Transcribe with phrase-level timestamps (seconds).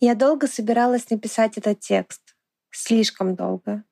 [0.00, 2.36] Я долго собиралась написать этот текст.
[2.70, 3.82] Слишком долго.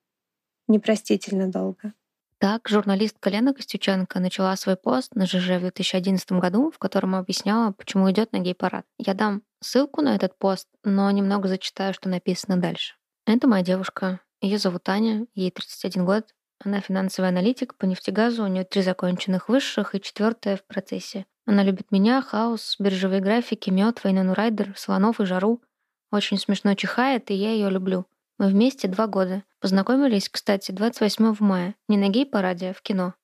[0.69, 1.95] Непростительно долго.
[2.39, 7.73] Так, журналистка Лена Костюченко начала свой пост на ЖЖ в 2011 году, в котором объясняла,
[7.73, 8.85] почему идет на гей-парад.
[8.99, 12.95] Я дам ссылку на этот пост, но немного зачитаю, что написано дальше.
[13.27, 14.21] Это моя девушка.
[14.41, 16.35] Ее зовут Аня, ей 31 год.
[16.65, 21.27] Она финансовый аналитик по нефтегазу, у нее три законченных высших и четвертая в процессе.
[21.47, 25.63] Она любит меня, хаос, биржевые графики, мед, Вайнену Райдер, слонов и жару.
[26.11, 28.07] Очень смешно чихает, и я ее люблю.
[28.39, 29.45] Мы вместе два года.
[29.61, 31.75] Познакомились, кстати, 28 мая.
[31.89, 33.15] Не на гей-параде, а в кино.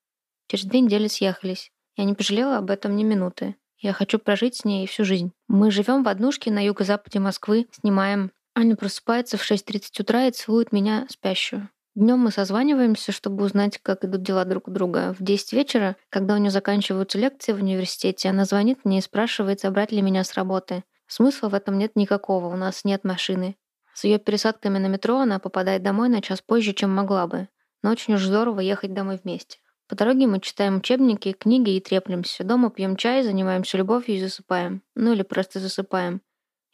[0.49, 1.71] Через две недели съехались.
[1.97, 3.57] Я не пожалела об этом ни минуты.
[3.79, 5.33] Я хочу прожить с ней всю жизнь.
[5.49, 8.31] Мы живем в однушке на юго-западе Москвы, снимаем.
[8.55, 11.69] Аня просыпается в 6.30 утра и целует меня спящую.
[11.95, 15.15] Днем мы созваниваемся, чтобы узнать, как идут дела друг у друга.
[15.19, 19.61] В 10 вечера, когда у нее заканчиваются лекции в университете, она звонит мне и спрашивает,
[19.61, 20.85] забрать ли меня с работы.
[21.15, 23.59] Смысла в этом нет никакого, у нас нет машины.
[23.93, 27.51] С ее пересадками на метро она попадает домой на час позже, чем могла бы.
[27.83, 29.59] Но очень уж здорово ехать домой вместе.
[29.89, 32.45] По дороге мы читаем учебники, книги и треплемся.
[32.45, 34.83] Дома пьем чай, занимаемся любовью и засыпаем.
[34.95, 36.23] Ну или просто засыпаем.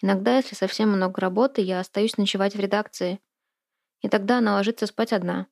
[0.03, 3.19] Иногда, если совсем много работы, я остаюсь ночевать в редакции.
[4.03, 5.49] И тогда она ложится спать одна.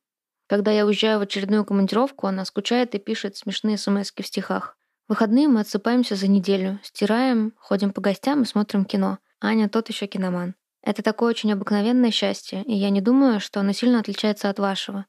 [0.46, 4.75] Когда я уезжаю в очередную командировку, она скучает и пишет смешные смс в стихах.
[5.06, 9.18] В выходные мы отсыпаемся за неделю, стираем, ходим по гостям и смотрим кино.
[9.40, 10.56] Аня тот еще киноман.
[10.82, 15.06] Это такое очень обыкновенное счастье, и я не думаю, что оно сильно отличается от вашего.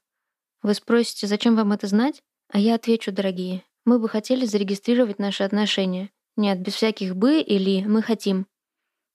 [0.62, 2.22] Вы спросите, зачем вам это знать?
[2.48, 6.10] А я отвечу, дорогие, мы бы хотели зарегистрировать наши отношения.
[6.36, 8.46] Нет, без всяких «бы» или «мы хотим».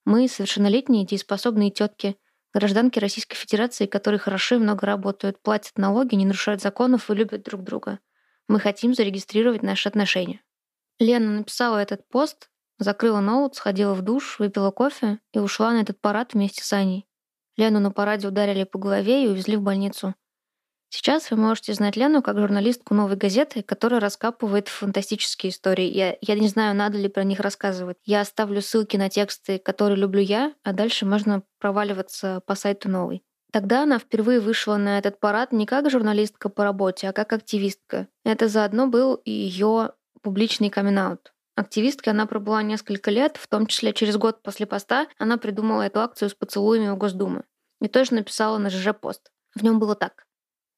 [0.04, 2.18] Мы— совершеннолетние дееспособные тетки,
[2.52, 7.42] гражданки Российской Федерации, которые хорошо и много работают, платят налоги, не нарушают законов и любят
[7.42, 8.00] друг друга.
[8.48, 10.42] Мы хотим зарегистрировать наши отношения.
[10.98, 16.00] Лена написала этот пост Закрыла ноут, сходила в душ, выпила кофе и ушла на этот
[16.00, 17.06] парад вместе с Аней.
[17.56, 20.14] Лену на параде ударили по голове и увезли в больницу.
[20.88, 25.86] Сейчас вы можете знать Лену как журналистку «Новой газеты», которая раскапывает фантастические истории.
[25.86, 27.96] Я, я не знаю, надо ли про них рассказывать.
[28.04, 33.24] Я оставлю ссылки на тексты, которые люблю я, а дальше можно проваливаться по сайту «Новой».
[33.52, 38.08] Тогда она впервые вышла на этот парад не как журналистка по работе, а как активистка.
[38.24, 39.92] Это заодно был и ее
[40.24, 41.20] публичный камин -аут.
[41.54, 46.00] Активисткой она пробыла несколько лет, в том числе через год после поста она придумала эту
[46.00, 47.44] акцию с поцелуями у Госдумы.
[47.80, 49.30] И тоже написала на ЖЖ пост.
[49.54, 50.24] В нем было так.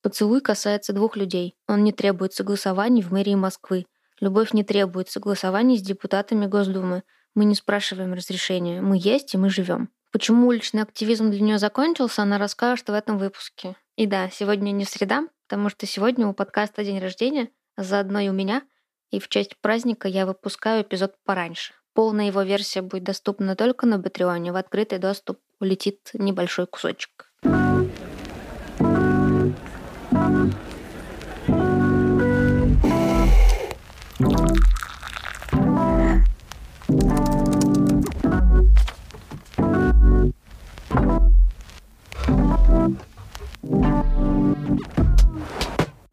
[0.03, 1.57] Поцелуй касается двух людей.
[1.67, 3.87] Он не требует согласований в мэрии Москвы.
[4.21, 7.05] Любовь не требует согласований с депутатами Госдумы.
[7.35, 8.83] Мы не спрашиваем разрешения.
[8.83, 9.89] Мы есть и мы живем.
[10.13, 13.77] Почему уличный активизм для нее закончился, она расскажет в этом выпуске.
[13.97, 18.29] И да, сегодня не среда, потому что сегодня у подкаста день рождения, а заодно и
[18.29, 18.63] у меня—
[19.11, 21.75] и в честь праздника я выпускаю эпизод пораньше.
[21.95, 24.53] Полная его версия будет доступна только на Патреоне.
[24.53, 27.33] В открытый доступ улетит небольшой кусочек.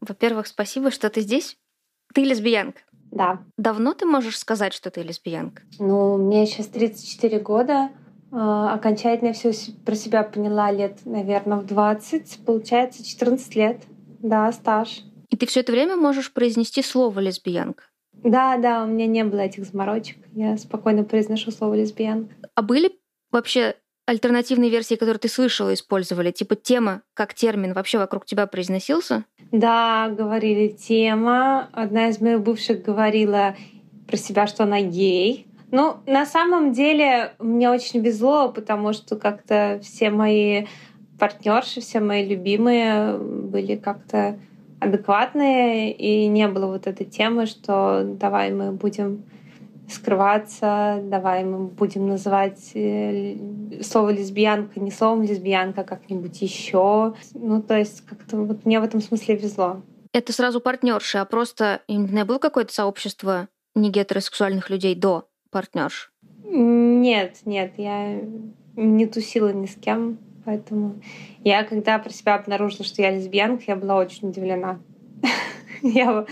[0.00, 1.58] Во-первых, спасибо, что ты здесь.
[2.14, 2.80] Ты лесбиянка?
[3.10, 3.40] Да.
[3.58, 5.62] Давно ты можешь сказать, что ты лесбиянка?
[5.78, 7.90] Ну, мне сейчас 34 года.
[8.32, 9.52] А, окончательно все
[9.84, 12.44] про себя поняла лет, наверное, в 20.
[12.46, 13.82] Получается, 14 лет.
[14.20, 15.02] Да, стаж.
[15.30, 17.84] И ты все это время можешь произнести слово лесбиянка?
[18.12, 20.18] Да, да, у меня не было этих заморочек.
[20.32, 22.34] Я спокойно произношу слово лесбиянка.
[22.54, 22.92] А были
[23.30, 26.30] вообще альтернативные версии, которые ты слышала, использовали?
[26.30, 29.24] Типа тема как термин вообще вокруг тебя произносился?
[29.52, 31.68] Да, говорили тема.
[31.72, 33.56] Одна из моих бывших говорила
[34.06, 35.46] про себя, что она гей.
[35.70, 40.66] Ну, на самом деле, мне очень везло, потому что как-то все мои
[41.18, 44.38] партнерши, все мои любимые были как-то
[44.80, 49.24] адекватные, и не было вот этой темы, что давай мы будем
[49.88, 53.36] скрываться, давай мы будем называть э,
[53.82, 57.14] слово лесбиянка не словом лесбиянка, а как-нибудь еще.
[57.34, 59.82] Ну, то есть как-то вот мне в этом смысле везло.
[60.12, 66.12] Это сразу партнерши, а просто не было какое-то сообщество не гетеросексуальных людей до партнерш?
[66.44, 68.20] Нет, нет, я
[68.76, 71.02] не тусила ни с кем, поэтому
[71.42, 74.80] я, когда про себя обнаружила, что я лесбиянка, я была очень удивлена.
[75.82, 76.24] Я,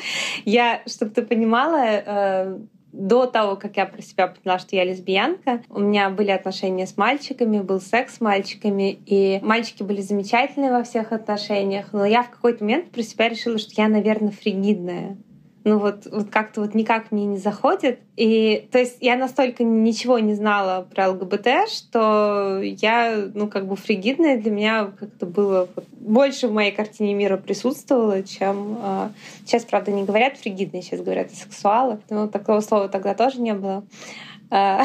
[0.47, 2.59] я чтобы ты понимала, э,
[2.93, 6.97] до того, как я про себя поняла, что я лесбиянка, у меня были отношения с
[6.97, 12.31] мальчиками, был секс с мальчиками, и мальчики были замечательные во всех отношениях, но я в
[12.31, 15.17] какой-то момент про себя решила, что я, наверное, фригидная.
[15.65, 18.01] Ну вот, вот как-то вот никак мне не заходит.
[18.17, 23.77] И то есть я настолько ничего не знала про ЛГБТ, что я, ну как бы
[23.77, 29.09] фригидная для меня как-то было больше в моей картине мира присутствовало, чем э,
[29.45, 32.01] сейчас, правда, не говорят фригидные, сейчас говорят сексуалы.
[32.11, 33.85] Но такого слова тогда тоже не было.
[34.51, 34.83] А,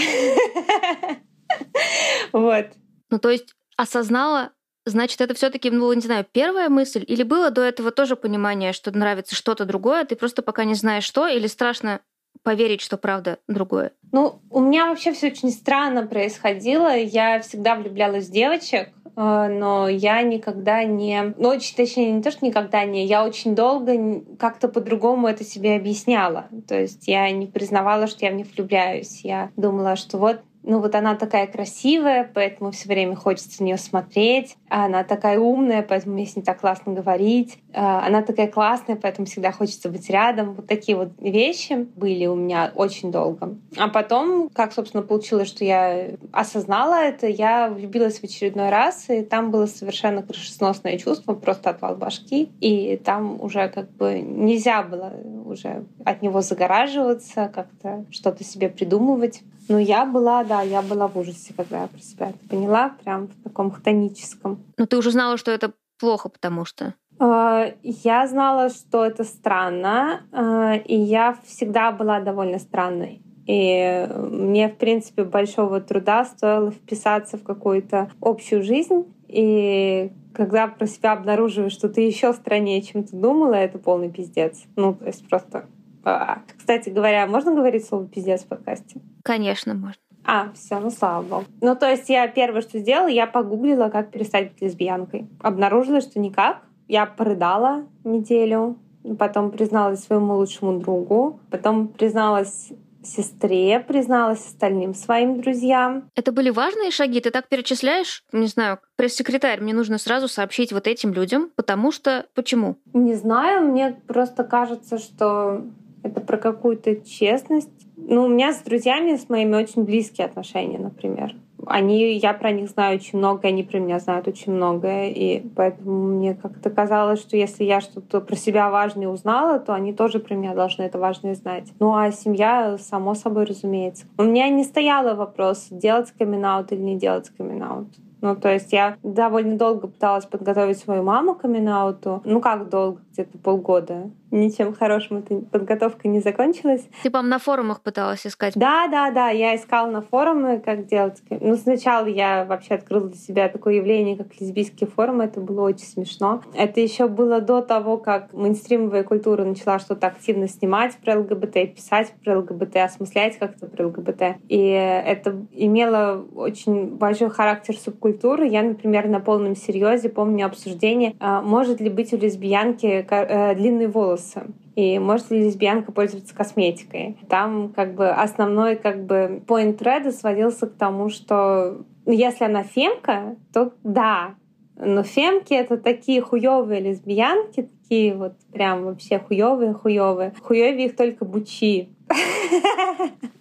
[2.31, 2.67] вот.
[3.09, 4.51] Ну то есть осознала
[4.87, 8.95] Значит, это все-таки, ну, не знаю, первая мысль, или было до этого тоже понимание, что
[8.97, 11.99] нравится что-то другое, ты просто пока не знаешь что, или страшно
[12.43, 13.91] поверить, что правда другое?
[14.13, 16.95] Ну, у меня вообще все очень странно происходило.
[16.95, 21.33] Я всегда влюблялась в девочек, э, но я никогда не...
[21.37, 23.05] Ну, точнее, не то, что никогда не...
[23.05, 26.47] Я очень долго как-то по-другому это себе объясняла.
[26.67, 29.21] То есть я не признавала, что я в них влюбляюсь.
[29.25, 33.77] Я думала, что вот ну вот она такая красивая, поэтому все время хочется на нее
[33.77, 34.57] смотреть.
[34.69, 37.59] А она такая умная, поэтому мне с ней так классно говорить.
[37.73, 40.53] А она такая классная, поэтому всегда хочется быть рядом.
[40.53, 43.55] Вот такие вот вещи были у меня очень долго.
[43.77, 49.21] А потом, как, собственно, получилось, что я осознала это, я влюбилась в очередной раз, и
[49.21, 52.49] там было совершенно крышесносное чувство, просто отвал башки.
[52.59, 55.13] И там уже как бы нельзя было
[55.45, 59.43] уже от него загораживаться, как-то что-то себе придумывать.
[59.69, 63.27] Но я была, да, я была в ужасе, когда я про себя это поняла, прям
[63.27, 64.56] в таком хтоническом.
[64.77, 66.93] Но ты уже знала, что это плохо, потому что...
[67.19, 73.21] А, я знала, что это странно, а, и я всегда была довольно странной.
[73.47, 79.05] И мне, в принципе, большого труда стоило вписаться в какую-то общую жизнь.
[79.27, 84.63] И когда про себя обнаруживаешь, что ты еще страннее, чем ты думала, это полный пиздец.
[84.75, 85.65] Ну, то есть просто
[86.09, 89.01] а, кстати говоря, можно говорить слово пиздец в подкасте?
[89.23, 90.01] Конечно, можно.
[90.27, 91.45] А, все, ну слава богу.
[91.61, 95.27] Ну, то есть я первое, что сделала, я погуглила, как перестать быть лесбиянкой.
[95.41, 96.63] Обнаружила, что никак.
[96.89, 98.77] Я порыдала неделю,
[99.17, 102.71] потом призналась своему лучшему другу, потом призналась
[103.03, 106.09] сестре, призналась остальным своим друзьям.
[106.15, 107.21] Это были важные шаги?
[107.21, 108.23] Ты так перечисляешь?
[108.33, 112.25] Не знаю, пресс-секретарь, мне нужно сразу сообщить вот этим людям, потому что...
[112.35, 112.75] Почему?
[112.93, 115.63] Не знаю, мне просто кажется, что
[116.03, 117.86] это про какую-то честность.
[118.09, 121.35] Ну, у меня с друзьями, с моими очень близкие отношения, например.
[121.65, 126.07] Они, я про них знаю очень много, они про меня знают очень многое, и поэтому
[126.07, 130.35] мне как-то казалось, что если я что-то про себя важное узнала, то они тоже про
[130.35, 131.73] меня должны это важное знать.
[131.79, 134.05] Ну а семья, само собой, разумеется.
[134.17, 137.87] У меня не стояло вопрос, делать камин или не делать камин -аут.
[138.21, 142.21] Ну, то есть я довольно долго пыталась подготовить свою маму к камин -ауту.
[142.23, 143.01] Ну, как долго?
[143.17, 146.87] Где-то полгода ничем хорошим эта подготовка не закончилась.
[147.03, 148.53] Ты, по на форумах пыталась искать?
[148.55, 151.21] Да, да, да, я искала на форумы, как делать.
[151.29, 155.85] Ну, сначала я вообще открыла для себя такое явление, как лесбийские форумы, это было очень
[155.85, 156.41] смешно.
[156.53, 162.13] Это еще было до того, как мейнстримовая культура начала что-то активно снимать про ЛГБТ, писать
[162.23, 164.21] про ЛГБТ, осмыслять как-то про ЛГБТ.
[164.49, 168.47] И это имело очень большой характер субкультуры.
[168.47, 173.87] Я, например, на полном серьезе помню обсуждение, а, может ли быть у лесбиянки э, длинные
[173.87, 174.47] волосы.
[174.75, 177.17] И может ли лесбиянка пользоваться косметикой?
[177.29, 182.63] Там как бы основной как бы point треда сводился к тому, что ну, если она
[182.63, 184.35] фемка, то да,
[184.75, 190.33] но фемки это такие хуевые лесбиянки, такие вот прям вообще хуевые, хуевые.
[190.39, 191.89] Хуевее их только бучи.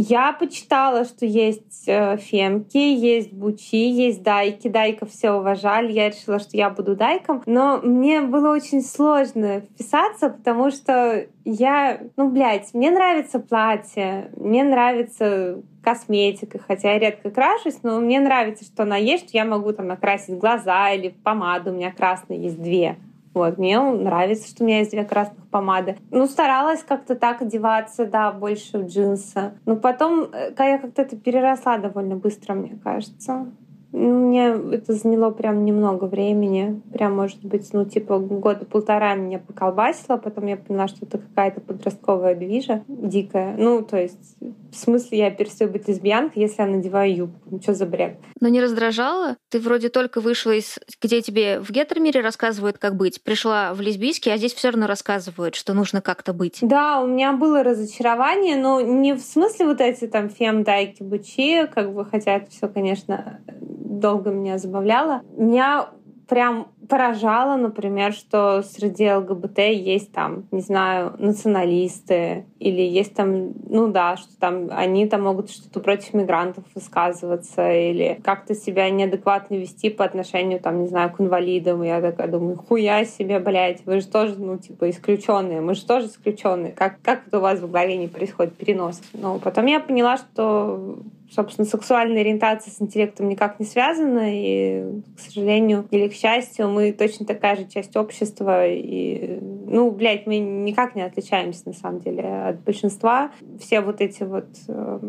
[0.00, 4.68] Я почитала, что есть э, фемки, есть бучи, есть дайки.
[4.68, 5.90] Дайков все уважали.
[5.90, 7.42] Я решила, что я буду дайком.
[7.46, 14.62] Но мне было очень сложно вписаться, потому что я, ну, блядь, мне нравится платье, мне
[14.62, 19.72] нравится косметика, хотя я редко крашусь, но мне нравится, что она есть, что я могу
[19.72, 22.98] там накрасить глаза или помаду, у меня красные есть две.
[23.38, 25.96] Вот, мне нравится, что у меня есть две красных помады.
[26.10, 29.52] Ну, старалась как-то так одеваться, да, больше в джинсы.
[29.64, 33.46] Но потом, э, я как-то это переросла довольно быстро, мне кажется.
[33.92, 36.82] Ну, мне это заняло прям немного времени.
[36.92, 40.18] Прям, может быть, ну, типа года полтора меня поколбасило.
[40.18, 43.56] Потом я поняла, что это какая-то подростковая движа дикая.
[43.56, 47.40] Ну, то есть, в смысле, я перестаю быть лесбиянкой, если я надеваю юбку.
[47.50, 48.18] Ну, что за бред?
[48.40, 49.36] Но не раздражало?
[49.48, 50.78] Ты вроде только вышла из...
[51.02, 53.22] Где тебе в гетеромире рассказывают, как быть.
[53.22, 56.58] Пришла в лесбийский, а здесь все равно рассказывают, что нужно как-то быть.
[56.60, 61.66] Да, у меня было разочарование, но не в смысле вот эти там фем, дайки, бучи,
[61.74, 63.40] как бы, хотя это все, конечно,
[63.88, 65.22] долго меня забавляло.
[65.36, 65.88] Меня
[66.28, 73.88] прям поражало, например, что среди ЛГБТ есть там, не знаю, националисты или есть там, ну
[73.88, 79.90] да, что там они там могут что-то против мигрантов высказываться или как-то себя неадекватно вести
[79.90, 81.82] по отношению, там, не знаю, к инвалидам.
[81.82, 86.06] Я такая думаю, хуя себе, блядь, вы же тоже, ну, типа, исключенные, мы же тоже
[86.06, 86.72] исключенные.
[86.72, 89.02] Как, как это у вас в голове не происходит перенос?
[89.12, 90.98] Но потом я поняла, что
[91.30, 96.92] собственно, сексуальная ориентация с интеллектом никак не связана, и, к сожалению или к счастью, мы
[96.92, 102.22] точно такая же часть общества, и, ну, блядь, мы никак не отличаемся, на самом деле,
[102.22, 103.32] от большинства.
[103.60, 105.00] Все вот эти вот, э,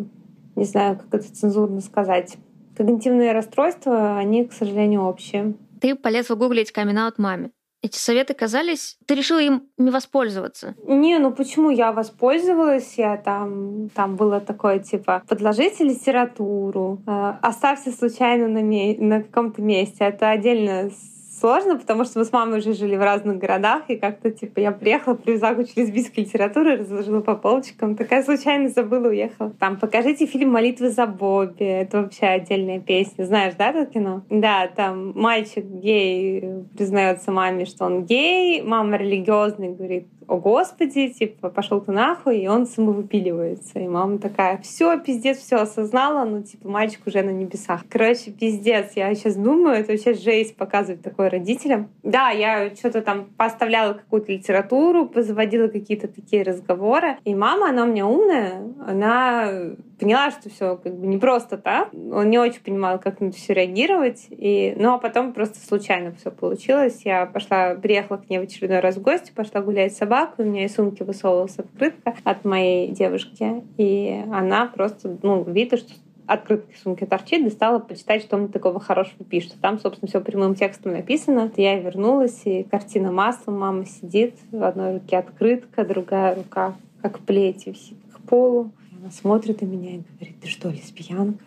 [0.56, 2.38] не знаю, как это цензурно сказать,
[2.76, 5.54] когнитивные расстройства, они, к сожалению, общие.
[5.82, 8.98] Ты полез гуглить камин маме эти советы казались...
[9.06, 10.76] Ты решила им не воспользоваться?
[10.86, 12.96] Не, ну почему я воспользовалась?
[12.98, 13.90] Я там...
[13.90, 18.98] Там было такое, типа, подложите литературу, э, оставьте случайно на, ме...
[18.98, 20.06] на каком-то месте.
[20.06, 20.92] Это отдельно
[21.40, 24.72] сложно, потому что мы с мамой уже жили в разных городах, и как-то, типа, я
[24.72, 29.52] приехала, привезла кучу лесбийской литературы, разложила по полочкам, такая случайно забыла, уехала.
[29.60, 33.24] Там, покажите фильм «Молитвы за Бобби», это вообще отдельная песня.
[33.24, 34.24] Знаешь, да, это кино?
[34.30, 36.44] Да, там мальчик гей
[36.78, 42.48] признается маме, что он гей, мама религиозный говорит, о господи, типа, пошел ты нахуй, и
[42.48, 43.80] он самовыпиливается.
[43.80, 47.82] И мама такая, все, пиздец, все осознала, ну, типа, мальчик уже на небесах.
[47.90, 51.90] Короче, пиздец, я сейчас думаю, это вообще жесть показывать такое родителям.
[52.04, 57.88] Да, я что-то там поставляла какую-то литературу, позаводила какие-то такие разговоры, и мама, она у
[57.88, 61.90] меня умная, она поняла, что все как бы не просто так.
[61.94, 64.28] Он не очень понимал, как на все реагировать.
[64.30, 64.74] И...
[64.78, 67.02] Ну, а потом просто случайно все получилось.
[67.04, 70.19] Я пошла, приехала к ней в очередной раз в гости, пошла гулять с собакой.
[70.38, 73.64] У меня из сумки высовывалась открытка от моей девушки.
[73.78, 75.94] И она просто, ну, видно, что
[76.30, 79.56] открытки сумки торчит, и стала почитать, что мне такого хорошего пишет.
[79.62, 81.52] Там, собственно, все прямым текстом написано.
[81.58, 87.66] Я вернулась, и картина маслом, мама сидит, в одной руке открытка, другая рука как плеть
[87.66, 88.72] висит к полу.
[89.00, 91.46] Она смотрит на меня и говорит, ты что, лесбиянка?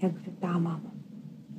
[0.00, 0.90] Я говорю, да, мама.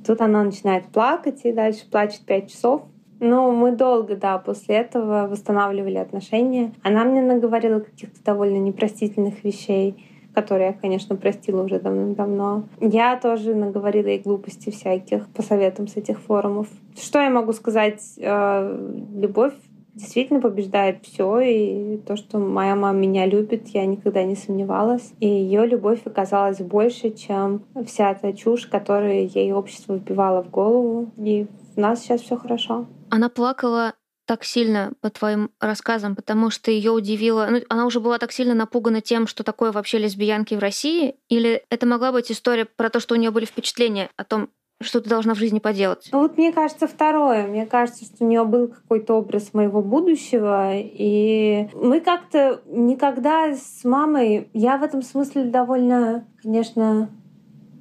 [0.06, 2.82] Тут она начинает плакать и дальше плачет пять часов.
[3.22, 6.72] Но мы долго, да, после этого восстанавливали отношения.
[6.82, 9.94] Она мне наговорила каких-то довольно непростительных вещей,
[10.34, 12.64] которые я, конечно, простила уже давно-давно.
[12.80, 16.66] Я тоже наговорила ей глупостей всяких по советам с этих форумов.
[17.00, 18.02] Что я могу сказать?
[18.18, 18.76] Э,
[19.14, 19.54] любовь
[19.94, 25.12] действительно побеждает все, и то, что моя мама меня любит, я никогда не сомневалась.
[25.20, 31.10] И ее любовь оказалась больше, чем вся эта чушь, которую ей общество вбивало в голову.
[31.18, 32.86] И у нас сейчас все хорошо.
[33.12, 33.92] Она плакала
[34.26, 37.46] так сильно по твоим рассказам, потому что ее удивило.
[37.50, 41.62] Ну, она уже была так сильно напугана тем, что такое вообще лесбиянки в России, или
[41.68, 44.48] это могла быть история про то, что у нее были впечатления о том,
[44.80, 46.08] что ты должна в жизни поделать?
[46.10, 47.46] Ну, вот мне кажется, второе.
[47.46, 50.70] Мне кажется, что у нее был какой-то образ моего будущего.
[50.74, 54.48] И мы как-то никогда с мамой...
[54.54, 57.10] Я в этом смысле довольно, конечно,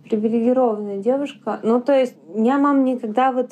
[0.10, 1.62] привилегированная девушка.
[1.64, 3.52] Ну, то есть, меня мама никогда вот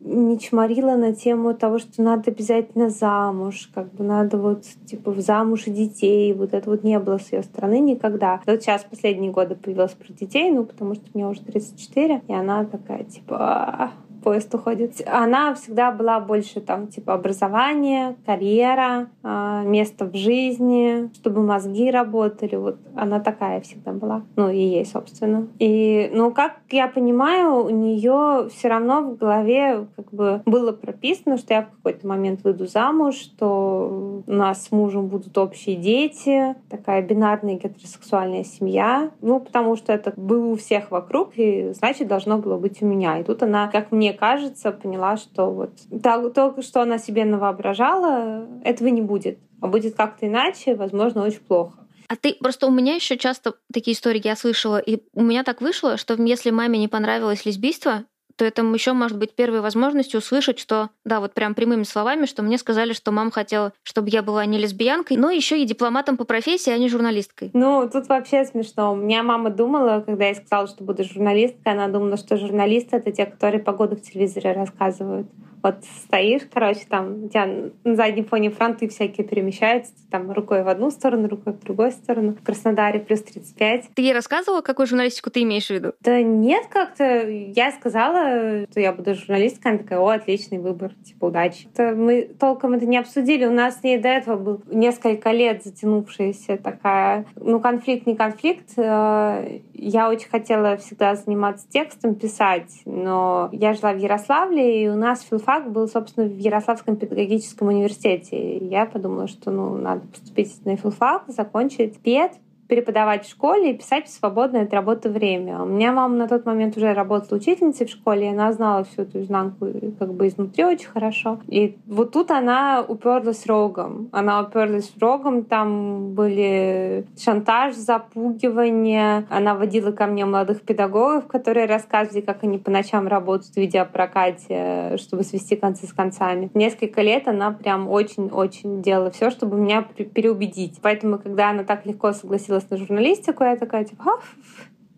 [0.00, 5.20] не чморила на тему того, что надо обязательно замуж, как бы надо вот типа в
[5.20, 6.32] замуж и детей.
[6.32, 8.40] Вот это вот не было с ее стороны никогда.
[8.46, 12.64] Вот сейчас последние годы появилась про детей, ну потому что мне уже 34, и она
[12.64, 13.92] такая типа «А,
[14.26, 15.00] поезд уходит.
[15.06, 22.56] Она всегда была больше там типа образование, карьера, а, место в жизни, чтобы мозги работали.
[22.56, 24.22] Вот она такая всегда была.
[24.34, 25.46] Ну, и ей, собственно.
[25.60, 31.36] И, ну, как я понимаю, у нее все равно в голове как бы было прописано,
[31.36, 36.56] что я в какой-то момент выйду замуж, что у нас с мужем будут общие дети,
[36.68, 39.12] такая бинарная гетеросексуальная семья.
[39.20, 43.20] Ну, потому что это было у всех вокруг, и значит, должно было быть у меня.
[43.20, 45.70] И тут она, как мне кажется, поняла, что вот
[46.02, 49.38] то, то, что она себе навоображала, этого не будет.
[49.60, 51.86] А будет как-то иначе, возможно, очень плохо.
[52.08, 55.60] А ты просто у меня еще часто такие истории я слышала, и у меня так
[55.60, 58.04] вышло, что если маме не понравилось лесбийство,
[58.36, 62.42] то это еще может быть первой возможностью услышать, что, да, вот прям прямыми словами, что
[62.42, 66.24] мне сказали, что мама хотела, чтобы я была не лесбиянкой, но еще и дипломатом по
[66.24, 67.50] профессии, а не журналисткой.
[67.54, 68.92] Ну, тут вообще смешно.
[68.92, 73.10] У меня мама думала, когда я сказала, что буду журналисткой, она думала, что журналисты— это
[73.10, 75.26] те, которые погоду в телевизоре рассказывают.
[75.62, 77.48] Вот стоишь, короче, там у тебя
[77.82, 82.36] на заднем фоне фронты всякие перемещаются, там рукой в одну сторону, рукой в другую сторону.
[82.40, 83.86] В Краснодаре плюс 35.
[83.94, 85.92] Ты ей рассказывала, какую журналистику ты имеешь в виду?
[86.02, 90.92] Да нет, как-то я сказала, сказала, что я буду журналисткой, она такая, о, отличный выбор,
[91.04, 91.68] типа, удачи.
[91.72, 95.64] Это мы толком это не обсудили, у нас с ней до этого был несколько лет
[95.64, 98.70] затянувшаяся такая, ну, конфликт, не конфликт.
[98.76, 104.96] Э, я очень хотела всегда заниматься текстом, писать, но я жила в Ярославле, и у
[104.96, 108.58] нас филфак был, собственно, в Ярославском педагогическом университете.
[108.58, 112.32] Я подумала, что, ну, надо поступить на филфак, закончить ПЕД,
[112.68, 115.62] преподавать в школе и писать в свободное от работы время.
[115.62, 119.02] У меня мама на тот момент уже работала учительницей в школе, и она знала всю
[119.02, 119.66] эту изнанку
[119.98, 121.40] как бы изнутри очень хорошо.
[121.48, 124.08] И вот тут она уперлась рогом.
[124.12, 129.26] Она уперлась рогом, там были шантаж, запугивание.
[129.30, 134.96] Она водила ко мне молодых педагогов, которые рассказывали, как они по ночам работают в видеопрокате,
[134.98, 136.50] чтобы свести концы с концами.
[136.54, 140.78] Несколько лет она прям очень-очень делала все, чтобы меня переубедить.
[140.82, 144.22] Поэтому, когда она так легко согласилась согласилась на журналистику, я такая, типа, а,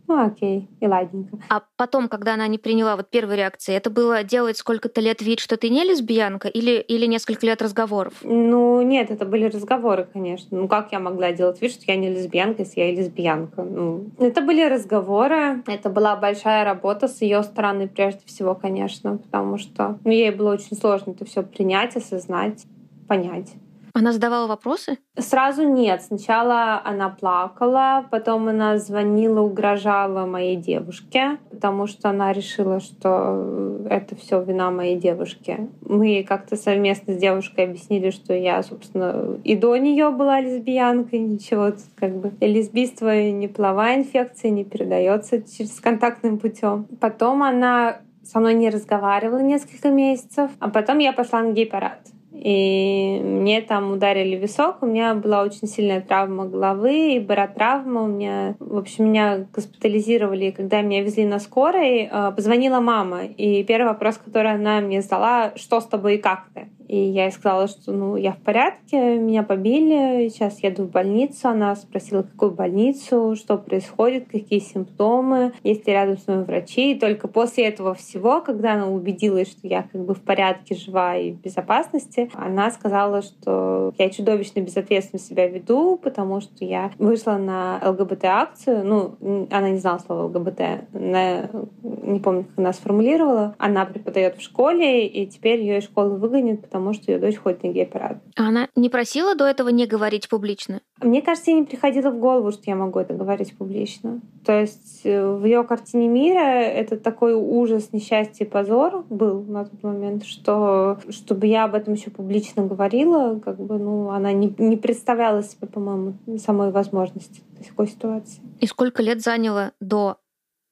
[0.06, 1.38] ну окей, и ладненько.
[1.50, 5.38] А потом, когда она не приняла вот первой реакции, это было делать сколько-то лет вид,
[5.38, 8.14] что ты не лесбиянка, или, или несколько лет разговоров?
[8.22, 10.58] Ну нет, это были разговоры, конечно.
[10.58, 13.62] Ну как я могла делать вид, что я не лесбиянка, если я и лесбиянка?
[13.62, 19.58] Ну, это были разговоры, это была большая работа с ее стороны прежде всего, конечно, потому
[19.58, 22.64] что ну, ей было очень сложно это все принять, осознать,
[23.06, 23.52] понять.
[23.98, 24.98] Она задавала вопросы?
[25.18, 26.02] Сразу нет.
[26.02, 34.14] Сначала она плакала, потом она звонила, угрожала моей девушке, потому что она решила, что это
[34.14, 35.68] все вина моей девушки.
[35.80, 41.72] Мы как-то совместно с девушкой объяснили, что я, собственно, и до нее была лесбиянкой, ничего,
[41.96, 46.86] как бы лесбийство не половая инфекция, не передается через контактным путем.
[47.00, 51.98] Потом она со мной не разговаривала несколько месяцев, а потом я пошла на гей-парад
[52.40, 54.83] и мне там ударили висок.
[54.83, 58.02] У меня была очень сильная травма головы и баротравма.
[58.02, 60.47] У меня, в общем, меня госпитализировали.
[60.47, 63.25] И когда меня везли на скорой, э, позвонила мама.
[63.25, 66.68] И первый вопрос, который она мне задала, что с тобой и как ты?
[66.88, 71.49] И я ей сказала, что ну, я в порядке, меня побили, сейчас еду в больницу.
[71.49, 76.92] Она спросила, какую больницу, что происходит, какие симптомы, есть ли рядом с мной врачи.
[76.92, 81.16] И только после этого всего, когда она убедилась, что я как бы в порядке, жива
[81.16, 87.37] и в безопасности, она сказала, что я чудовищно безответственно себя веду, потому что я вышла
[87.37, 88.85] на ЛГБТ-акцию.
[88.85, 90.61] Ну, она не знала слова ЛГБТ.
[90.95, 91.50] Она,
[91.83, 93.54] не помню, как она сформулировала.
[93.59, 97.37] Она преподает в школе, и теперь ее из школы выгонят, потому потому что ее дочь
[97.37, 98.18] ходит на гей-парад.
[98.37, 100.80] А она не просила до этого не говорить публично?
[101.02, 104.20] Мне кажется, ей не приходило в голову, что я могу это говорить публично.
[104.44, 109.64] То есть э, в ее картине мира это такой ужас, несчастье и позор был на
[109.64, 114.55] тот момент, что чтобы я об этом еще публично говорила, как бы, ну, она не,
[114.59, 118.40] не представляла себе, по-моему, самой возможности такой ситуации.
[118.61, 120.18] И сколько лет заняло до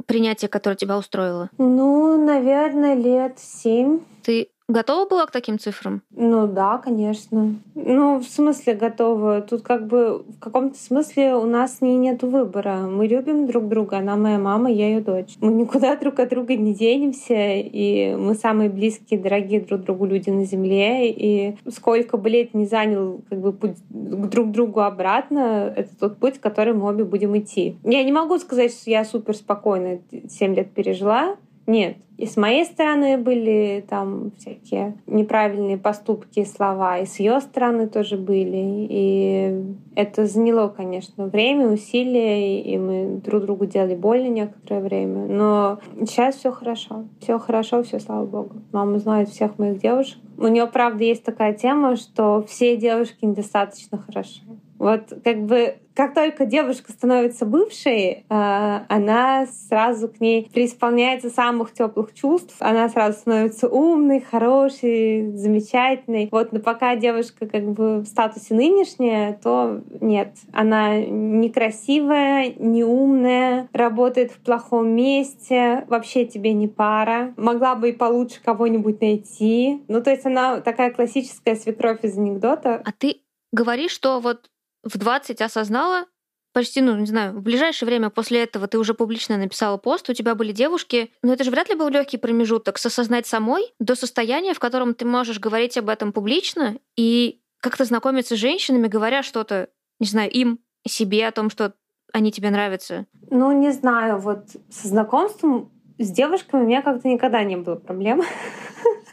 [0.06, 1.50] принятия, которое тебя устроило?
[1.58, 4.00] Ну, наверное, лет семь.
[4.22, 6.02] Ты Готова была к таким цифрам?
[6.10, 7.54] Ну да, конечно.
[7.76, 9.40] Ну, в смысле готова.
[9.40, 12.78] Тут как бы в каком-то смысле у нас с ней нет выбора.
[12.78, 13.98] Мы любим друг друга.
[13.98, 15.36] Она моя мама, я ее дочь.
[15.40, 17.34] Мы никуда друг от друга не денемся.
[17.36, 21.12] И мы самые близкие, дорогие друг другу люди на Земле.
[21.12, 26.18] И сколько бы лет не занял как бы путь друг к другу обратно, это тот
[26.18, 27.76] путь, который мы обе будем идти.
[27.84, 31.36] Я не могу сказать, что я супер спокойно 7 лет пережила.
[31.66, 31.96] Нет.
[32.16, 38.16] И с моей стороны были там всякие неправильные поступки слова, и с ее стороны тоже
[38.16, 38.86] были.
[38.88, 45.26] И это заняло, конечно, время, усилия, и мы друг другу делали больно некоторое время.
[45.26, 47.04] Но сейчас все хорошо.
[47.20, 48.62] Все хорошо, все слава богу.
[48.72, 50.18] Мама знает всех моих девушек.
[50.38, 54.40] У нее, правда, есть такая тема, что все девушки недостаточно хороши.
[54.78, 61.72] Вот как бы как только девушка становится бывшей, а, она сразу к ней преисполняется самых
[61.72, 62.54] теплых чувств.
[62.60, 66.28] Она сразу становится умной, хорошей, замечательной.
[66.30, 70.34] Вот, но пока девушка как бы в статусе нынешняя, то нет.
[70.52, 77.32] Она некрасивая, неумная, работает в плохом месте, вообще тебе не пара.
[77.38, 79.82] Могла бы и получше кого-нибудь найти.
[79.88, 82.82] Ну, то есть она такая классическая свекровь из анекдота.
[82.84, 84.50] А ты говоришь, что вот
[84.86, 86.06] в 20 осознала,
[86.52, 90.14] почти, ну, не знаю, в ближайшее время после этого ты уже публично написала пост, у
[90.14, 93.94] тебя были девушки, но это же вряд ли был легкий промежуток с осознать самой до
[93.94, 99.22] состояния, в котором ты можешь говорить об этом публично и как-то знакомиться с женщинами, говоря
[99.22, 99.68] что-то,
[99.98, 101.74] не знаю, им, себе о том, что
[102.12, 103.06] они тебе нравятся.
[103.30, 108.22] Ну, не знаю, вот со знакомством с девушками у меня как-то никогда не было проблем.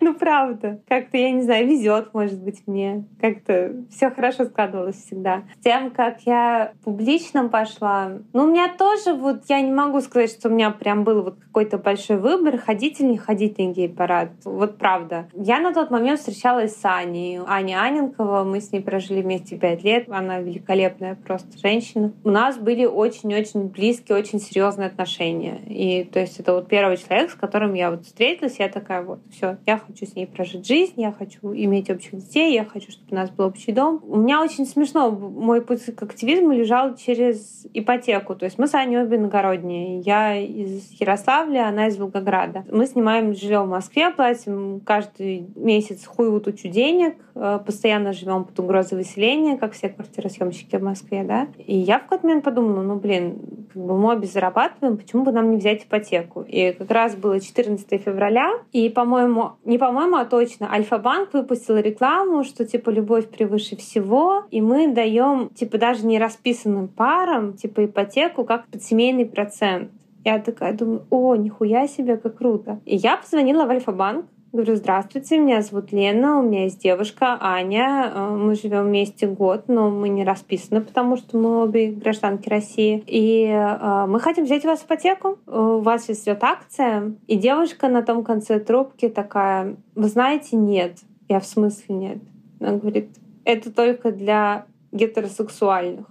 [0.10, 0.80] Ну, правда.
[0.88, 3.04] Как-то, я не знаю, везет, может быть, мне.
[3.20, 5.42] Как-то все хорошо складывалось всегда.
[5.60, 10.30] С тем, как я публичном пошла, ну, у меня тоже вот, я не могу сказать,
[10.30, 14.30] что у меня прям был вот какой-то большой выбор, ходить или не ходить на гей-парад.
[14.44, 15.28] Вот правда.
[15.34, 17.38] Я на тот момент встречалась с Аней.
[17.46, 20.08] Аня Аненкова, мы с ней прожили вместе пять лет.
[20.08, 22.12] Она великолепная просто женщина.
[22.24, 25.60] У нас были очень-очень близкие, очень серьезные отношения.
[25.66, 29.20] И то есть это вот первый человек, с которым я вот встретилась, я такая вот,
[29.30, 33.08] все, я хочу с ней прожить жизнь, я хочу иметь общих детей, я хочу, чтобы
[33.10, 34.00] у нас был общий дом.
[34.06, 38.34] У меня очень смешно, мой путь к активизму лежал через ипотеку.
[38.34, 40.00] То есть мы с Аней обе иногородние.
[40.00, 42.64] Я из Ярославля, она из Волгограда.
[42.70, 48.98] Мы снимаем жилье в Москве, платим каждый месяц хуеву тучу денег, постоянно живем под угрозой
[48.98, 51.48] выселения, как все квартиросъемщики в Москве, да.
[51.58, 53.38] И я в какой-то момент подумала, ну, блин,
[53.72, 56.42] как бы мы обе зарабатываем, почему бы нам не взять ипотеку?
[56.42, 62.44] И как раз было 14 февраля, и, по-моему, не по-моему, а точно, Альфа-банк выпустил рекламу,
[62.44, 68.44] что, типа, любовь превыше всего, и мы даем, типа, даже не расписанным парам, типа, ипотеку
[68.44, 69.90] как под семейный процент.
[70.24, 72.80] Я такая думаю, о, нихуя себе, как круто.
[72.84, 78.10] И я позвонила в Альфа-банк, Говорю, здравствуйте, меня зовут Лена, у меня есть девушка Аня,
[78.12, 83.04] э, мы живем вместе год, но мы не расписаны, потому что мы обе гражданки России.
[83.06, 87.14] И э, мы хотим взять у вас ипотеку, у вас есть идет акция.
[87.28, 90.98] И девушка на том конце трубки такая, вы знаете, нет.
[91.28, 92.18] Я в смысле нет.
[92.58, 93.08] Она говорит,
[93.44, 96.06] это только для гетеросексуальных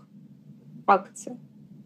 [0.88, 1.34] акций.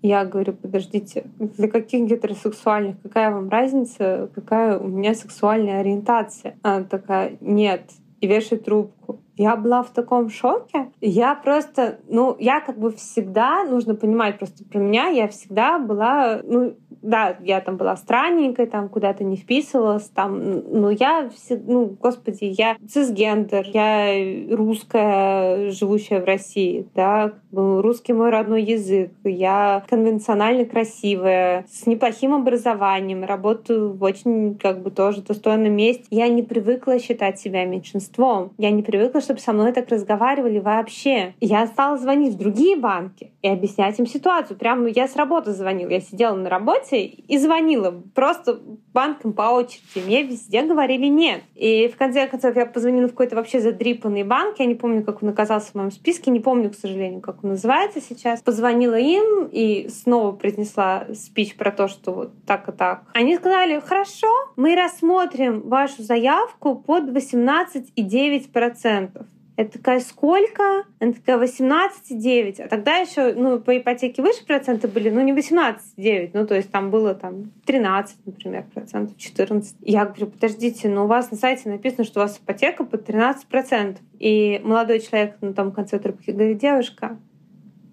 [0.05, 3.01] Я говорю, подождите, для каких гетеросексуальных?
[3.01, 4.29] Какая вам разница?
[4.35, 6.57] Какая у меня сексуальная ориентация?
[6.61, 7.89] Она такая, нет.
[8.19, 9.22] И вешает трубку.
[9.35, 10.91] Я была в таком шоке.
[11.01, 16.41] Я просто, ну, я как бы всегда, нужно понимать просто про меня, я всегда была,
[16.43, 20.39] ну, да, я там была странненькой, там куда-то не вписывалась, там,
[20.71, 28.63] но я, ну, господи, я цисгендер, я русская, живущая в России, да, русский мой родной
[28.63, 36.05] язык, я конвенционально красивая, с неплохим образованием, работаю в очень, как бы, тоже достойном месте.
[36.09, 41.33] Я не привыкла считать себя меньшинством, я не привыкла, чтобы со мной так разговаривали вообще.
[41.39, 44.57] Я стала звонить в другие банки и объяснять им ситуацию.
[44.57, 48.59] Прямо я с работы звонила, я сидела на работе, и звонила просто
[48.93, 50.05] банкам по очереди.
[50.05, 51.41] Мне везде говорили нет.
[51.53, 54.59] И в конце концов я позвонила в какой-то вообще задрипанный банк.
[54.59, 56.31] Я не помню, как он оказался в моем списке.
[56.31, 58.41] Не помню, к сожалению, как он называется сейчас.
[58.41, 63.03] Позвонила им и снова произнесла спич про то, что вот так и так.
[63.13, 69.25] Они сказали, хорошо, мы рассмотрим вашу заявку под 18,9%.
[69.55, 70.85] Это такая, сколько?
[70.99, 72.61] Она такая, 18,9.
[72.61, 76.31] А тогда еще, ну, по ипотеке выше проценты были, ну, не 18,9.
[76.33, 79.75] Ну, то есть там было там 13, например, процентов, 14.
[79.81, 83.45] Я говорю, подождите, но у вас на сайте написано, что у вас ипотека под 13
[83.45, 84.03] процентов.
[84.17, 87.17] И молодой человек на том конце трубки говорит, девушка,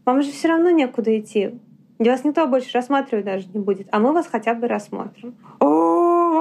[0.06, 1.52] вам же все равно некуда идти.
[1.98, 5.36] Вас никто больше рассматривать даже не будет, а мы вас хотя бы рассмотрим.
[5.58, 5.89] О,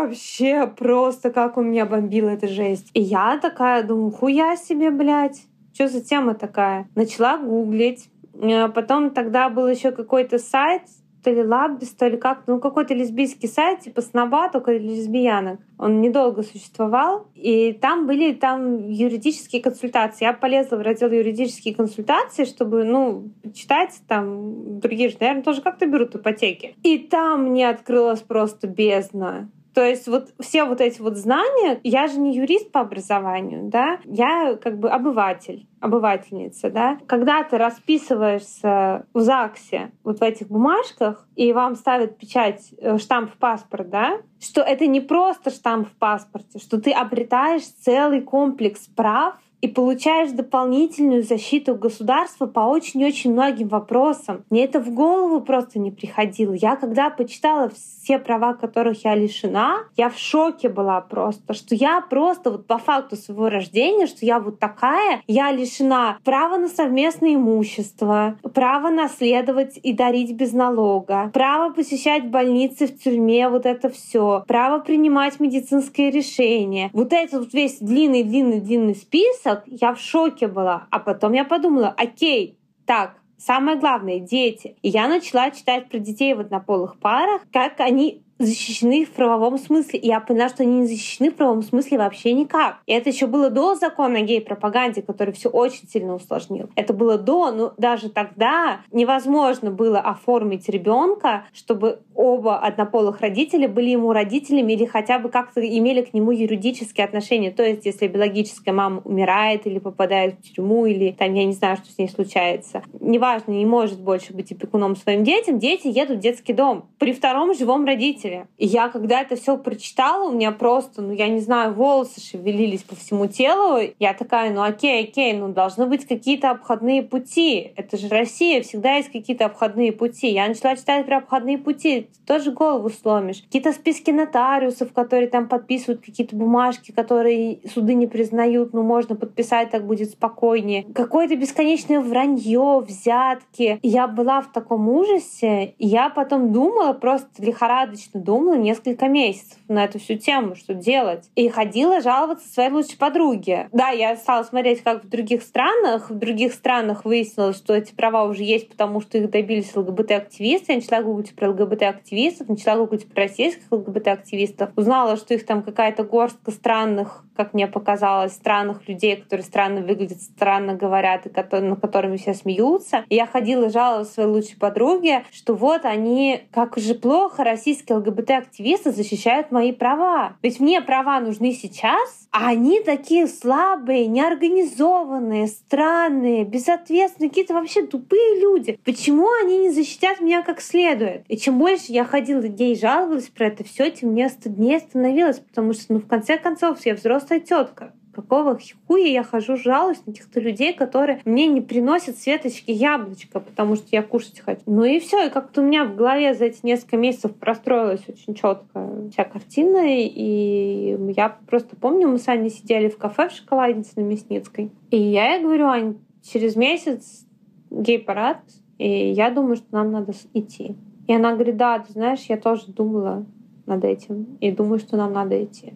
[0.01, 2.89] вообще просто как у меня бомбила эта жесть.
[2.93, 5.41] И я такая думаю, хуя себе, блядь.
[5.73, 6.87] Что за тема такая?
[6.95, 8.09] Начала гуглить.
[8.33, 10.83] Э, потом тогда был еще какой-то сайт,
[11.23, 15.59] то ли Лабдис, то ли как, ну какой-то лесбийский сайт, типа Сноба, только лесбиянок.
[15.77, 20.25] Он недолго существовал, и там были там юридические консультации.
[20.25, 25.85] Я полезла в раздел юридические консультации, чтобы, ну, читать там, другие же, наверное, тоже как-то
[25.85, 26.75] берут ипотеки.
[26.83, 29.49] И там мне открылась просто бездна.
[29.73, 33.99] То есть вот все вот эти вот знания, я же не юрист по образованию, да,
[34.05, 36.97] я как бы обыватель, обывательница, да.
[37.07, 43.31] Когда ты расписываешься в ЗАГСе вот в этих бумажках, и вам ставят печать, э, штамп
[43.31, 48.87] в паспорт, да, что это не просто штамп в паспорте, что ты обретаешь целый комплекс
[48.87, 54.43] прав, и получаешь дополнительную защиту государства по очень-очень многим вопросам.
[54.49, 56.53] Мне это в голову просто не приходило.
[56.53, 62.01] Я когда почитала все права, которых я лишена, я в шоке была просто, что я
[62.01, 67.35] просто вот по факту своего рождения, что я вот такая, я лишена права на совместное
[67.35, 74.43] имущество, права наследовать и дарить без налога, право посещать больницы в тюрьме, вот это все,
[74.47, 76.89] право принимать медицинское решение.
[76.93, 80.87] Вот этот вот весь длинный-длинный-длинный список, список, я в шоке была.
[80.91, 84.75] А потом я подумала, окей, так, самое главное— дети.
[84.81, 89.99] И я начала читать про детей в однополых парах, как они защищены в правовом смысле.
[89.99, 92.79] И я поняла, что они не защищены в правовом смысле вообще никак.
[92.85, 96.69] И это еще было до закона о гей-пропаганде, который все очень сильно усложнил.
[96.75, 103.89] Это было до, но даже тогда невозможно было оформить ребенка, чтобы оба однополых родителя были
[103.89, 107.51] ему родителями или хотя бы как-то имели к нему юридические отношения.
[107.51, 111.77] То есть, если биологическая мама умирает или попадает в тюрьму, или там, я не знаю,
[111.77, 116.21] что с ней случается, неважно, не может больше быть опекуном своим детям, дети едут в
[116.21, 118.28] детский дом при втором живом родителе.
[118.57, 122.83] И я, когда это все прочитала, у меня просто, ну, я не знаю, волосы шевелились
[122.83, 123.79] по всему телу.
[123.99, 127.71] Я такая, ну, окей, окей, ну, должны быть какие-то обходные пути.
[127.75, 130.27] Это же Россия, всегда есть какие-то обходные пути.
[130.27, 133.41] Я начала читать про обходные пути, ты тоже голову сломишь.
[133.43, 139.71] Какие-то списки нотариусов, которые там подписывают какие-то бумажки, которые суды не признают, ну, можно подписать,
[139.71, 140.85] так будет спокойнее.
[140.93, 143.79] Какое-то бесконечное вранье, взятки.
[143.83, 149.85] Я была в таком ужасе, и я потом думала, просто лихорадочно думала несколько месяцев на
[149.85, 151.29] эту всю тему, что делать.
[151.35, 153.69] И ходила жаловаться своей лучшей подруге.
[153.71, 156.09] Да, я стала смотреть, как в других странах.
[156.09, 160.73] В других странах выяснилось, что эти права уже есть, потому что их добились ЛГБТ-активисты.
[160.73, 164.71] Я начала гуглить про ЛГБТ-активистов, начала гуглить про российских ЛГБТ-активистов.
[164.75, 170.21] Узнала, что их там какая-то горстка странных как мне показалось, странных людей, которые странно выглядят,
[170.21, 173.05] странно говорят, и которые, над которыми все смеются.
[173.07, 177.99] И я ходила и жаловалась своей лучшей подруге, что вот они, как же плохо российские
[178.09, 180.37] ЛГБТ-активисты защищают мои права.
[180.41, 188.39] Ведь мне права нужны сейчас, а они такие слабые, неорганизованные, странные, безответственные, какие-то вообще тупые
[188.39, 188.79] люди.
[188.83, 191.23] Почему они не защитят меня как следует?
[191.27, 195.73] И чем больше я ходила ей жаловалась про это все, тем мне стыднее становилось, потому
[195.73, 197.93] что, ну, в конце концов, я взрослая тетка.
[198.19, 203.75] Какого хуя я хожу жалуюсь на каких-то людей, которые мне не приносят светочки яблочко, потому
[203.75, 204.59] что я кушать хочу.
[204.65, 208.35] Ну и все, и как-то у меня в голове за эти несколько месяцев простроилась очень
[208.35, 213.91] четко вся картина, и я просто помню, мы с Аней сидели в кафе в шоколаднице
[213.95, 217.25] на Мясницкой, и я ей говорю, Ань, через месяц
[217.71, 218.41] гей-парад,
[218.79, 220.75] и я думаю, что нам надо идти.
[221.07, 223.25] И она говорит, да, ты знаешь, я тоже думала
[223.65, 225.73] над этим, и думаю, что нам надо идти.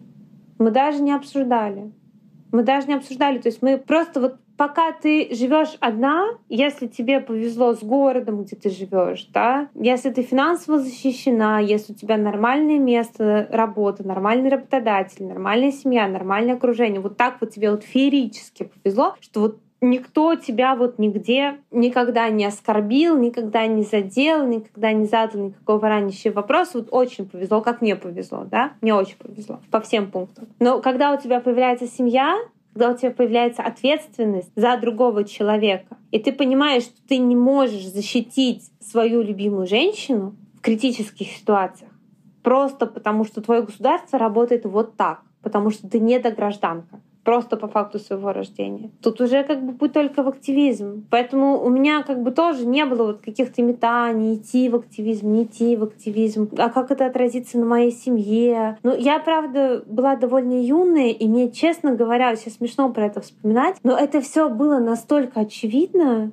[0.58, 1.90] Мы даже не обсуждали.
[2.54, 3.38] Мы даже не обсуждали.
[3.38, 8.54] То есть мы просто вот пока ты живешь одна, если тебе повезло с городом, где
[8.54, 15.24] ты живешь, да, если ты финансово защищена, если у тебя нормальное место работы, нормальный работодатель,
[15.24, 20.74] нормальная семья, нормальное окружение, вот так вот тебе вот феерически повезло, что вот никто тебя
[20.74, 26.78] вот нигде никогда не оскорбил, никогда не задел, никогда не задал никакого ранящего вопроса.
[26.78, 28.72] Вот очень повезло, как мне повезло, да?
[28.80, 30.48] Мне очень повезло по всем пунктам.
[30.58, 32.36] Но когда у тебя появляется семья,
[32.72, 37.86] когда у тебя появляется ответственность за другого человека, и ты понимаешь, что ты не можешь
[37.86, 41.90] защитить свою любимую женщину в критических ситуациях,
[42.42, 47.68] просто потому что твое государство работает вот так, потому что ты не гражданка просто по
[47.68, 48.90] факту своего рождения.
[49.02, 51.06] Тут уже как бы путь только в активизм.
[51.10, 55.44] Поэтому у меня как бы тоже не было вот каких-то метаний, идти в активизм, не
[55.44, 56.50] идти в активизм.
[56.58, 58.78] А как это отразится на моей семье?
[58.82, 63.76] Ну, я, правда, была довольно юная, и мне, честно говоря, сейчас смешно про это вспоминать,
[63.82, 66.32] но это все было настолько очевидно,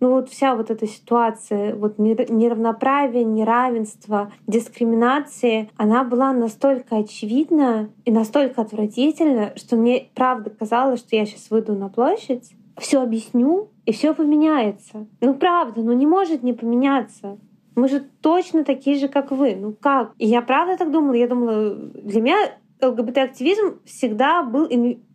[0.00, 8.10] ну вот вся вот эта ситуация вот неравноправия, неравенства, дискриминации, она была настолько очевидна и
[8.10, 13.92] настолько отвратительна, что мне правда казалось, что я сейчас выйду на площадь, все объясню, и
[13.92, 15.06] все поменяется.
[15.20, 17.38] Ну правда, ну не может не поменяться.
[17.76, 19.54] Мы же точно такие же, как вы.
[19.54, 20.12] Ну как?
[20.18, 21.14] И я правда так думала.
[21.14, 22.36] Я думала, для меня
[22.82, 24.66] ЛГБТ-активизм всегда был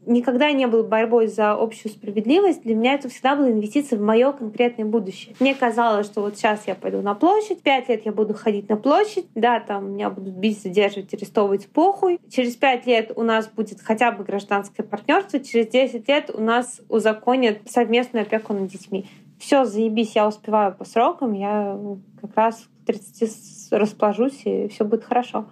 [0.05, 2.63] никогда не был борьбой за общую справедливость.
[2.63, 5.35] Для меня это всегда была инвестиция в мое конкретное будущее.
[5.39, 8.77] Мне казалось, что вот сейчас я пойду на площадь, пять лет я буду ходить на
[8.77, 12.19] площадь, да, там меня будут бить, задерживать, арестовывать, похуй.
[12.29, 16.81] Через пять лет у нас будет хотя бы гражданское партнерство, через 10 лет у нас
[16.89, 19.05] узаконят совместную опеку над детьми.
[19.39, 21.77] Все, заебись, я успеваю по срокам, я
[22.21, 25.45] как раз к 30 расположусь, и все будет хорошо.